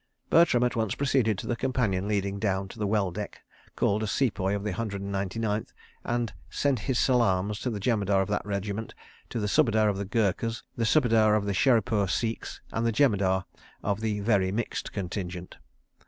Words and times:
Bertram 0.31 0.63
at 0.63 0.75
once 0.75 0.95
proceeded 0.95 1.37
to 1.37 1.45
the 1.45 1.55
companion 1.55 2.07
leading 2.07 2.39
down 2.39 2.67
to 2.69 2.79
the 2.79 2.87
well 2.87 3.11
deck, 3.11 3.43
called 3.75 4.01
a 4.01 4.07
Sepoy 4.07 4.55
of 4.55 4.63
the 4.63 4.71
Hundred 4.71 4.99
and 5.03 5.11
Ninety 5.11 5.37
Ninth, 5.37 5.73
and 6.03 6.33
"sent 6.49 6.79
his 6.89 6.97
salaams" 6.97 7.59
to 7.59 7.69
the 7.69 7.79
Jemadar 7.79 8.19
of 8.23 8.27
that 8.27 8.43
regiment, 8.43 8.95
to 9.29 9.39
the 9.39 9.47
Subedar 9.47 9.89
of 9.89 9.97
the 9.99 10.05
Gurkhas, 10.05 10.63
the 10.75 10.85
Subedar 10.85 11.35
of 11.37 11.45
the 11.45 11.53
Sherepur 11.53 12.07
Sikhs 12.09 12.61
and 12.71 12.83
the 12.83 12.91
Jemadar 12.91 13.45
of 13.83 13.99
the 14.01 14.21
Very 14.21 14.51
Mixed 14.51 14.91
Contingent. 14.91 15.57